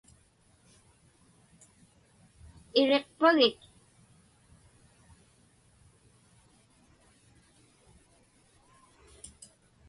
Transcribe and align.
Iriqpagik? 2.79 3.59